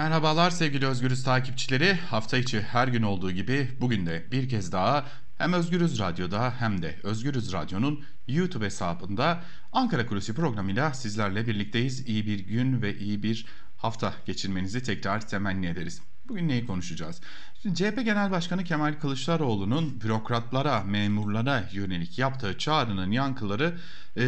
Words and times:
Merhabalar 0.00 0.50
sevgili 0.50 0.86
Özgürüz 0.86 1.22
takipçileri. 1.24 1.94
Hafta 1.94 2.38
içi 2.38 2.60
her 2.60 2.88
gün 2.88 3.02
olduğu 3.02 3.30
gibi 3.30 3.68
bugün 3.80 4.06
de 4.06 4.26
bir 4.32 4.48
kez 4.48 4.72
daha 4.72 5.06
hem 5.38 5.52
Özgürüz 5.52 5.98
Radyo'da 5.98 6.54
hem 6.58 6.82
de 6.82 6.96
Özgürüz 7.02 7.52
Radyo'nun 7.52 8.04
YouTube 8.28 8.64
hesabında 8.64 9.40
Ankara 9.72 10.06
Kulisi 10.06 10.34
programıyla 10.34 10.94
sizlerle 10.94 11.46
birlikteyiz. 11.46 12.08
İyi 12.08 12.26
bir 12.26 12.38
gün 12.38 12.82
ve 12.82 12.98
iyi 12.98 13.22
bir 13.22 13.46
hafta 13.76 14.14
geçirmenizi 14.26 14.82
tekrar 14.82 15.28
temenni 15.28 15.66
ederiz. 15.66 16.02
Bugün 16.28 16.48
neyi 16.48 16.66
konuşacağız? 16.66 17.20
Şimdi 17.62 17.74
CHP 17.74 18.04
Genel 18.04 18.30
Başkanı 18.30 18.64
Kemal 18.64 18.94
Kılıçdaroğlu'nun 19.00 20.00
bürokratlara, 20.00 20.82
memurlara 20.82 21.64
yönelik 21.72 22.18
yaptığı 22.18 22.58
çağrının 22.58 23.10
yankıları 23.10 23.78
e, 24.16 24.22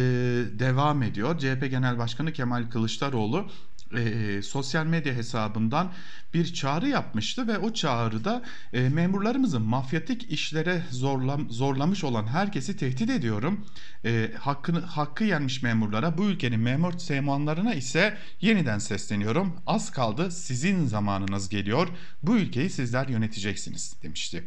devam 0.59 1.03
ediyor. 1.03 1.39
CHP 1.39 1.69
Genel 1.69 1.97
Başkanı 1.97 2.33
Kemal 2.33 2.69
Kılıçdaroğlu 2.69 3.49
e, 3.97 4.41
sosyal 4.41 4.85
medya 4.85 5.13
hesabından 5.13 5.91
bir 6.33 6.53
çağrı 6.53 6.87
yapmıştı 6.87 7.47
ve 7.47 7.57
o 7.57 7.73
çağrıda 7.73 8.43
e, 8.73 8.89
memurlarımızın 8.89 9.61
mafyatik 9.61 10.31
işlere 10.31 10.83
zorlam, 10.91 11.49
zorlamış 11.49 12.03
olan 12.03 12.27
herkesi 12.27 12.77
tehdit 12.77 13.09
ediyorum. 13.09 13.65
E, 14.05 14.31
hakkını 14.39 14.79
hakkı 14.79 15.23
yenmiş 15.23 15.63
memurlara, 15.63 16.17
bu 16.17 16.25
ülkenin 16.25 16.59
memur 16.59 16.97
seymanlarına 16.97 17.73
ise 17.73 18.17
yeniden 18.41 18.79
sesleniyorum. 18.79 19.55
Az 19.67 19.91
kaldı, 19.91 20.31
sizin 20.31 20.87
zamanınız 20.87 21.49
geliyor. 21.49 21.87
Bu 22.23 22.35
ülkeyi 22.35 22.69
sizler 22.69 23.07
yöneteceksiniz 23.07 23.95
demişti. 24.03 24.43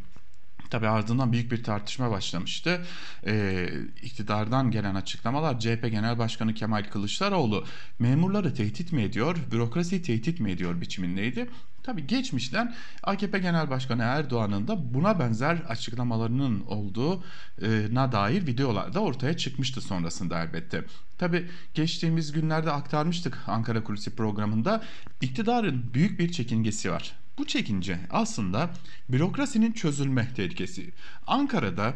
Tabi 0.69 0.87
ardından 0.87 1.31
büyük 1.31 1.51
bir 1.51 1.63
tartışma 1.63 2.11
başlamıştı. 2.11 2.81
Ee, 3.25 3.69
iktidardan 4.03 4.71
gelen 4.71 4.95
açıklamalar 4.95 5.59
CHP 5.59 5.87
Genel 5.91 6.19
Başkanı 6.19 6.53
Kemal 6.53 6.83
Kılıçdaroğlu 6.83 7.65
memurları 7.99 8.53
tehdit 8.53 8.91
mi 8.91 9.01
ediyor, 9.01 9.37
bürokrasiyi 9.51 10.01
tehdit 10.01 10.39
mi 10.39 10.51
ediyor 10.51 10.81
biçimindeydi. 10.81 11.49
Tabi 11.83 12.07
geçmişten 12.07 12.75
AKP 13.03 13.39
Genel 13.39 13.69
Başkanı 13.69 14.03
Erdoğan'ın 14.03 14.67
da 14.67 14.93
buna 14.93 15.19
benzer 15.19 15.55
açıklamalarının 15.55 16.61
olduğuna 16.61 18.11
dair 18.11 18.47
videolar 18.47 18.93
da 18.93 18.99
ortaya 18.99 19.37
çıkmıştı 19.37 19.81
sonrasında 19.81 20.43
elbette. 20.43 20.83
Tabi 21.17 21.47
geçtiğimiz 21.73 22.31
günlerde 22.31 22.71
aktarmıştık 22.71 23.43
Ankara 23.47 23.83
Kulisi 23.83 24.15
programında 24.15 24.83
iktidarın 25.21 25.93
büyük 25.93 26.19
bir 26.19 26.31
çekingesi 26.31 26.91
var. 26.91 27.26
Bu 27.37 27.47
çekince 27.47 27.99
aslında 28.09 28.69
bürokrasinin 29.09 29.71
çözülme 29.71 30.33
tehlikesi. 30.33 30.93
Ankara'da 31.27 31.93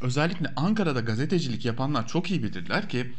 özellikle 0.00 0.52
Ankara'da 0.56 1.00
gazetecilik 1.00 1.64
yapanlar 1.64 2.08
çok 2.08 2.30
iyi 2.30 2.42
bilirler 2.42 2.88
ki 2.88 3.12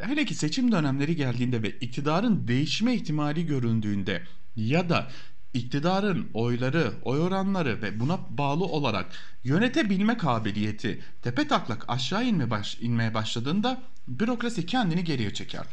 hele 0.00 0.24
ki 0.24 0.34
seçim 0.34 0.72
dönemleri 0.72 1.16
geldiğinde 1.16 1.62
ve 1.62 1.70
iktidarın 1.70 2.48
değişme 2.48 2.94
ihtimali 2.94 3.46
göründüğünde 3.46 4.22
ya 4.56 4.88
da 4.88 5.10
iktidarın 5.54 6.30
oyları, 6.34 6.92
oy 7.02 7.20
oranları 7.20 7.82
ve 7.82 8.00
buna 8.00 8.18
bağlı 8.30 8.64
olarak 8.64 9.06
yönetebilme 9.44 10.16
kabiliyeti 10.16 11.00
tepe 11.22 11.48
taklak 11.48 11.84
aşağı 11.88 12.24
inme 12.24 12.50
baş, 12.50 12.78
inmeye 12.80 13.14
başladığında 13.14 13.82
bürokrasi 14.08 14.66
kendini 14.66 15.04
geriye 15.04 15.34
çeker 15.34 15.66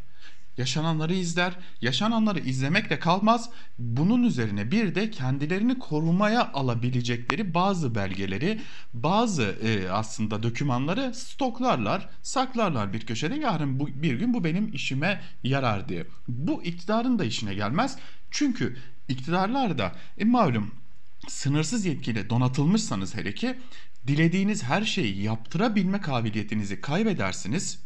yaşananları 0.58 1.13
izler. 1.13 1.53
Yaşananları 1.81 2.39
izlemekle 2.39 3.00
kalmaz. 3.00 3.50
Bunun 3.80 4.23
üzerine 4.23 4.72
bir 4.72 4.95
de 4.95 5.11
kendilerini 5.11 5.80
korumaya 5.80 6.52
alabilecekleri 6.53 7.53
bazı 7.53 7.95
belgeleri, 7.95 8.61
bazı 8.94 9.44
e, 9.44 9.89
aslında 9.89 10.44
dokümanları 10.44 11.14
stoklarlar, 11.16 12.09
saklarlar 12.22 12.94
bir 12.94 13.05
köşede. 13.05 13.36
Yarın 13.36 13.80
bu, 13.80 13.88
bir 13.88 14.14
gün 14.14 14.33
bu 14.33 14.44
benim 14.44 14.73
işime 14.73 15.22
yarar 15.44 15.89
diye. 15.89 16.05
Bu 16.27 16.64
iktidarın 16.64 17.19
da 17.19 17.25
işine 17.25 17.53
gelmez. 17.53 17.97
Çünkü 18.31 18.77
iktidarlar 19.08 19.77
da 19.77 19.95
e, 20.17 20.25
malum 20.25 20.71
sınırsız 21.27 21.86
yetkiyle 21.86 22.30
donatılmışsanız 22.30 23.16
hele 23.16 23.33
ki 23.33 23.55
dilediğiniz 24.08 24.63
her 24.63 24.81
şeyi 24.81 25.22
yaptırabilme 25.22 26.02
kabiliyetinizi 26.02 26.82
kaybedersiniz 26.82 27.80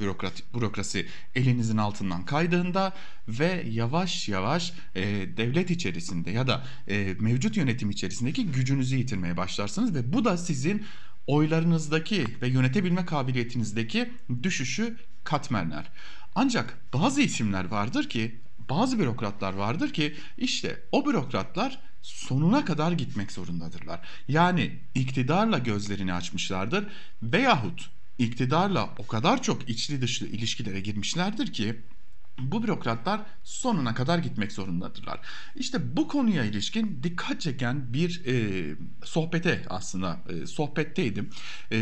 bürokrasi, 0.54 1.08
elinizin 1.36 1.78
altından 1.78 2.26
kaydığında 2.26 2.94
ve 3.28 3.66
yavaş 3.70 4.30
yavaş 4.30 4.74
e, 4.96 5.04
devlet 5.38 5.72
içerisinde 5.72 6.32
ya 6.32 6.48
da 6.48 6.66
e, 6.88 7.16
mevcut 7.20 7.58
yönetim 7.58 7.90
içerisindeki 7.90 8.46
gücünüzü 8.46 8.96
yitirmeye 8.96 9.38
başlarsınız 9.38 9.96
ve 9.96 10.14
bu 10.14 10.26
da 10.26 10.38
sizin 10.38 10.86
oylarınızdaki 11.28 12.26
ve 12.42 12.48
yönetebilme 12.48 13.06
kabiliyetinizdeki 13.06 14.10
düşüşü 14.44 14.98
katmerler. 15.24 15.92
Ancak 16.36 16.78
bazı 16.94 17.22
isimler 17.22 17.66
vardır 17.66 18.10
ki 18.10 18.36
bazı 18.70 19.00
bürokratlar 19.00 19.54
vardır 19.54 19.94
ki 19.94 20.16
işte 20.38 20.80
o 20.92 21.06
bürokratlar 21.06 21.80
sonuna 22.02 22.66
kadar 22.66 22.92
gitmek 22.92 23.32
zorundadırlar. 23.32 24.08
Yani 24.28 24.80
iktidarla 24.96 25.58
gözlerini 25.58 26.14
açmışlardır 26.14 26.88
veyahut 27.24 27.90
iktidarla 28.18 28.90
o 28.98 29.08
kadar 29.08 29.44
çok 29.44 29.70
içli 29.70 30.02
dışlı 30.02 30.28
ilişkilere 30.28 30.80
girmişlerdir 30.80 31.54
ki 31.54 31.82
bu 32.40 32.64
bürokratlar 32.64 33.22
sonuna 33.44 33.94
kadar 33.94 34.20
gitmek 34.20 34.52
zorundadırlar. 34.52 35.20
İşte 35.56 35.98
bu 35.98 36.08
konuya 36.08 36.44
ilişkin 36.44 37.00
dikkat 37.04 37.42
çeken 37.42 37.94
bir 37.94 38.26
e, 38.26 38.76
sohbete 39.04 39.62
aslında 39.70 40.20
e, 40.30 40.46
sohbetteydim. 40.46 41.30
E, 41.72 41.80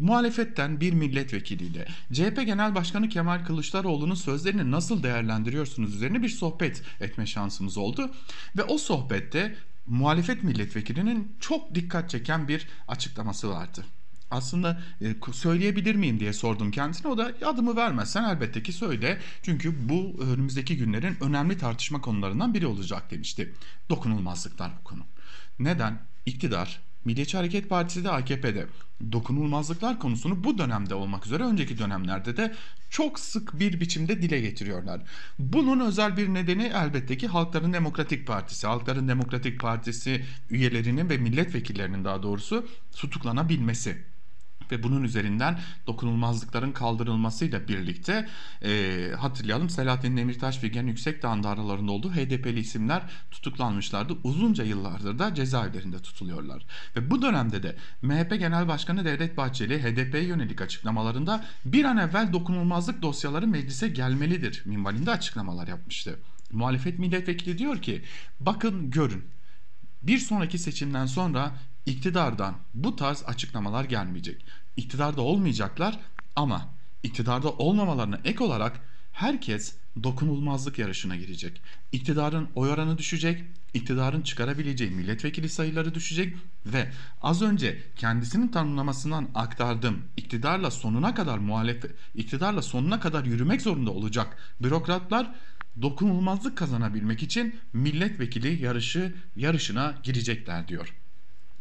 muhalefetten 0.00 0.80
bir 0.80 0.92
milletvekiliyle 0.92 1.86
CHP 2.12 2.46
Genel 2.46 2.74
Başkanı 2.74 3.08
Kemal 3.08 3.44
Kılıçdaroğlu'nun 3.44 4.14
sözlerini 4.14 4.70
nasıl 4.70 5.02
değerlendiriyorsunuz 5.02 5.94
üzerine 5.94 6.22
bir 6.22 6.28
sohbet 6.28 6.82
etme 7.00 7.26
şansımız 7.26 7.78
oldu. 7.78 8.10
Ve 8.56 8.64
o 8.64 8.78
sohbette 8.78 9.56
muhalefet 9.86 10.44
milletvekilinin 10.44 11.36
çok 11.40 11.74
dikkat 11.74 12.10
çeken 12.10 12.48
bir 12.48 12.68
açıklaması 12.88 13.50
vardı 13.50 13.84
aslında 14.30 14.80
e, 15.00 15.14
söyleyebilir 15.32 15.94
miyim 15.94 16.20
diye 16.20 16.32
sordum 16.32 16.70
kendisine. 16.70 17.12
O 17.12 17.18
da 17.18 17.32
adımı 17.44 17.76
vermezsen 17.76 18.24
elbette 18.24 18.62
ki 18.62 18.72
söyle. 18.72 19.18
Çünkü 19.42 19.88
bu 19.88 20.16
önümüzdeki 20.20 20.76
günlerin 20.76 21.16
önemli 21.20 21.58
tartışma 21.58 22.00
konularından 22.00 22.54
biri 22.54 22.66
olacak 22.66 23.10
demişti. 23.10 23.54
Dokunulmazlıklar 23.90 24.70
bu 24.80 24.84
konu. 24.84 25.02
Neden? 25.58 26.00
İktidar 26.26 26.80
Milliyetçi 27.04 27.36
Hareket 27.36 27.68
Partisi 27.68 28.04
de 28.04 28.10
AKP'de 28.10 28.66
dokunulmazlıklar 29.12 29.98
konusunu 29.98 30.44
bu 30.44 30.58
dönemde 30.58 30.94
olmak 30.94 31.26
üzere 31.26 31.42
önceki 31.42 31.78
dönemlerde 31.78 32.36
de 32.36 32.54
çok 32.90 33.20
sık 33.20 33.60
bir 33.60 33.80
biçimde 33.80 34.22
dile 34.22 34.40
getiriyorlar. 34.40 35.00
Bunun 35.38 35.80
özel 35.80 36.16
bir 36.16 36.28
nedeni 36.28 36.72
elbette 36.74 37.16
ki 37.16 37.26
Halkların 37.26 37.72
Demokratik 37.72 38.26
Partisi. 38.26 38.66
Halkların 38.66 39.08
Demokratik 39.08 39.60
Partisi 39.60 40.24
üyelerinin 40.50 41.10
ve 41.10 41.16
milletvekillerinin 41.16 42.04
daha 42.04 42.22
doğrusu 42.22 42.68
tutuklanabilmesi 42.96 43.98
ve 44.72 44.82
bunun 44.82 45.04
üzerinden 45.04 45.58
dokunulmazlıkların 45.86 46.72
kaldırılmasıyla 46.72 47.68
birlikte 47.68 48.28
e, 48.62 49.12
hatırlayalım 49.18 49.70
Selahattin 49.70 50.16
Demirtaş 50.16 50.62
ve 50.62 50.68
Gen 50.68 50.86
Yüksekdağ'ın 50.86 51.42
da 51.42 51.48
aralarında 51.48 51.92
olduğu 51.92 52.12
HDP'li 52.12 52.60
isimler 52.60 53.02
tutuklanmışlardı. 53.30 54.16
Uzunca 54.24 54.64
yıllardır 54.64 55.18
da 55.18 55.34
cezaevlerinde 55.34 55.98
tutuluyorlar. 55.98 56.66
Ve 56.96 57.10
bu 57.10 57.22
dönemde 57.22 57.62
de 57.62 57.76
MHP 58.02 58.30
Genel 58.38 58.68
Başkanı 58.68 59.04
Devlet 59.04 59.36
Bahçeli 59.36 59.82
HDP'ye 59.82 60.24
yönelik 60.24 60.62
açıklamalarında 60.62 61.44
bir 61.64 61.84
an 61.84 61.96
evvel 61.96 62.32
dokunulmazlık 62.32 63.02
dosyaları 63.02 63.46
meclise 63.46 63.88
gelmelidir 63.88 64.62
minvalinde 64.64 65.10
açıklamalar 65.10 65.68
yapmıştı. 65.68 66.18
Muhalefet 66.52 66.98
milletvekili 66.98 67.58
diyor 67.58 67.82
ki 67.82 68.02
bakın 68.40 68.90
görün 68.90 69.24
bir 70.02 70.18
sonraki 70.18 70.58
seçimden 70.58 71.06
sonra 71.06 71.52
iktidardan 71.88 72.54
bu 72.74 72.96
tarz 72.96 73.22
açıklamalar 73.26 73.84
gelmeyecek. 73.84 74.44
İktidarda 74.76 75.22
olmayacaklar 75.22 75.98
ama 76.36 76.68
iktidarda 77.02 77.50
olmamalarına 77.50 78.20
ek 78.24 78.44
olarak 78.44 78.80
herkes 79.12 79.74
dokunulmazlık 80.02 80.78
yarışına 80.78 81.16
girecek. 81.16 81.62
İktidarın 81.92 82.48
oy 82.54 82.70
oranı 82.70 82.98
düşecek, 82.98 83.44
iktidarın 83.74 84.22
çıkarabileceği 84.22 84.90
milletvekili 84.90 85.48
sayıları 85.48 85.94
düşecek 85.94 86.36
ve 86.66 86.92
az 87.22 87.42
önce 87.42 87.82
kendisinin 87.96 88.48
tanımlamasından 88.48 89.28
aktardım. 89.34 90.02
İktidarla 90.16 90.70
sonuna 90.70 91.14
kadar 91.14 91.38
muhalefet, 91.38 91.90
iktidarla 92.14 92.62
sonuna 92.62 93.00
kadar 93.00 93.24
yürümek 93.24 93.62
zorunda 93.62 93.90
olacak 93.90 94.36
bürokratlar 94.62 95.34
dokunulmazlık 95.82 96.58
kazanabilmek 96.58 97.22
için 97.22 97.60
milletvekili 97.72 98.62
yarışı 98.62 99.14
yarışına 99.36 99.94
girecekler 100.02 100.68
diyor. 100.68 100.97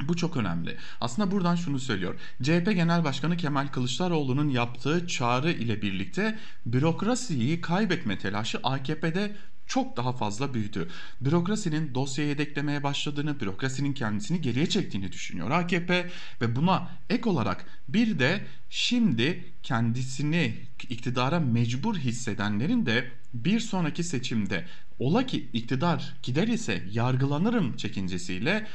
Bu 0.04 0.16
çok 0.16 0.38
önemli. 0.38 0.78
Aslında 1.02 1.32
buradan 1.32 1.56
şunu 1.56 1.80
söylüyor. 1.80 2.16
CHP 2.44 2.66
Genel 2.66 3.04
Başkanı 3.04 3.38
Kemal 3.38 3.68
Kılıçdaroğlu'nun 3.68 4.50
yaptığı 4.50 5.08
çağrı 5.08 5.52
ile 5.52 5.82
birlikte 5.82 6.40
bürokrasiyi 6.66 7.62
kaybetme 7.62 8.18
telaşı 8.18 8.60
AKP'de 8.64 9.36
çok 9.68 9.98
daha 9.98 10.14
fazla 10.14 10.54
büyüdü. 10.54 10.90
Bürokrasinin 11.22 11.96
dosyayı 11.96 12.30
yedeklemeye 12.30 12.84
başladığını, 12.84 13.40
bürokrasinin 13.40 13.94
kendisini 13.94 14.42
geriye 14.42 14.70
çektiğini 14.70 15.12
düşünüyor 15.12 15.52
AKP 15.52 16.10
ve 16.42 16.56
buna 16.56 16.90
ek 17.10 17.30
olarak 17.30 17.66
bir 17.88 18.20
de 18.20 18.46
şimdi 18.70 19.46
kendisini 19.64 20.56
iktidara 20.90 21.40
mecbur 21.40 21.96
hissedenlerin 21.96 22.86
de 22.86 23.12
bir 23.34 23.60
sonraki 23.60 24.04
seçimde 24.04 24.66
ola 25.00 25.26
ki 25.26 25.50
iktidar 25.54 26.16
gider 26.24 26.48
ise 26.48 26.84
yargılanırım 26.92 27.78
çekincesiyle 27.78 28.68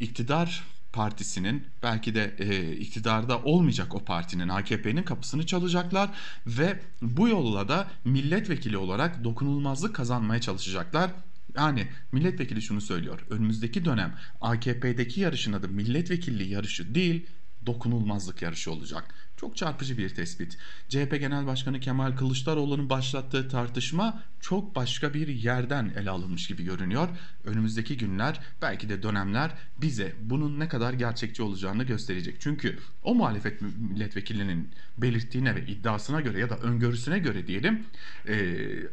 iktidar 0.00 0.64
partisinin 0.92 1.66
belki 1.82 2.14
de 2.14 2.34
e, 2.38 2.72
iktidarda 2.76 3.42
olmayacak 3.42 3.94
o 3.94 4.04
partinin 4.04 4.48
AKP'nin 4.48 5.02
kapısını 5.02 5.46
çalacaklar 5.46 6.10
ve 6.46 6.80
bu 7.02 7.28
yolla 7.28 7.68
da 7.68 7.88
milletvekili 8.04 8.76
olarak 8.78 9.24
dokunulmazlık 9.24 9.94
kazanmaya 9.94 10.40
çalışacaklar. 10.40 11.10
Yani 11.56 11.88
milletvekili 12.12 12.62
şunu 12.62 12.80
söylüyor. 12.80 13.26
Önümüzdeki 13.30 13.84
dönem 13.84 14.14
AKP'deki 14.40 15.20
yarışın 15.20 15.52
adı 15.52 15.68
milletvekilliği 15.68 16.50
yarışı 16.50 16.94
değil, 16.94 17.26
dokunulmazlık 17.66 18.42
yarışı 18.42 18.72
olacak. 18.72 19.14
Çok 19.36 19.56
çarpıcı 19.56 19.98
bir 19.98 20.08
tespit. 20.08 20.58
CHP 20.88 21.16
Genel 21.20 21.46
Başkanı 21.46 21.80
Kemal 21.80 22.16
Kılıçdaroğlu'nun 22.16 22.90
başlattığı 22.90 23.48
tartışma 23.48 24.22
çok 24.40 24.74
başka 24.74 25.14
bir 25.14 25.28
yerden 25.28 25.92
ele 25.96 26.10
alınmış 26.10 26.46
gibi 26.46 26.64
görünüyor. 26.64 27.08
Önümüzdeki 27.44 27.96
günler 27.96 28.40
belki 28.62 28.88
de 28.88 29.02
dönemler 29.02 29.50
bize 29.80 30.14
bunun 30.22 30.60
ne 30.60 30.68
kadar 30.68 30.92
gerçekçi 30.92 31.42
olacağını 31.42 31.84
gösterecek. 31.84 32.36
Çünkü 32.40 32.78
o 33.02 33.14
muhalefet 33.14 33.62
milletvekilinin 33.62 34.70
belirttiğine 34.98 35.54
ve 35.54 35.66
iddiasına 35.66 36.20
göre 36.20 36.38
ya 36.40 36.50
da 36.50 36.58
öngörüsüne 36.58 37.18
göre 37.18 37.46
diyelim 37.46 37.84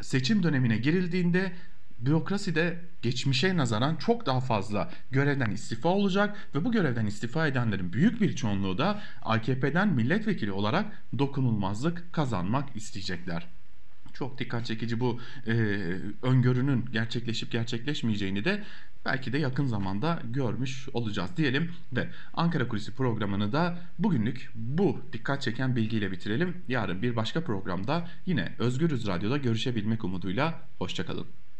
seçim 0.02 0.44
dönemine 0.44 0.78
girildiğinde 0.78 1.52
bürokraside 2.06 2.80
geçmişe 3.02 3.58
nazaran 3.58 3.96
çok 3.96 4.26
daha 4.26 4.40
fazla 4.40 4.92
görevden 5.12 5.52
istifa 5.52 5.90
olacak 5.90 6.38
ve 6.56 6.66
bu 6.66 6.72
görevden 6.72 7.06
istifa 7.06 7.48
edenlerin 7.48 7.94
büyük 7.94 8.22
bir 8.22 8.36
çoğunluğu 8.36 8.78
da 8.78 9.02
AKP'den 9.22 9.88
milletvekili 9.88 10.52
olarak 10.52 11.04
dokunulmazlık 11.20 12.14
kazanmak 12.14 12.76
isteyecekler. 12.76 13.48
Çok 14.14 14.40
dikkat 14.40 14.66
çekici 14.66 15.00
bu 15.00 15.20
e, 15.48 15.54
öngörünün 16.22 16.86
gerçekleşip 16.92 17.52
gerçekleşmeyeceğini 17.52 18.46
de 18.46 18.64
belki 19.06 19.34
de 19.34 19.38
yakın 19.38 19.66
zamanda 19.66 20.22
görmüş 20.24 20.90
olacağız 20.94 21.38
diyelim 21.38 21.72
ve 21.94 22.10
Ankara 22.34 22.68
Kulisi 22.68 22.92
programını 22.92 23.52
da 23.52 23.78
bugünlük 24.00 24.52
bu 24.56 25.02
dikkat 25.14 25.42
çeken 25.42 25.76
bilgiyle 25.76 26.12
bitirelim. 26.12 26.58
Yarın 26.68 27.02
bir 27.02 27.16
başka 27.16 27.44
programda 27.44 28.08
yine 28.26 28.54
Özgürüz 28.60 29.08
Radyo'da 29.08 29.38
görüşebilmek 29.38 30.04
umuduyla 30.04 30.62
hoşçakalın. 30.78 31.43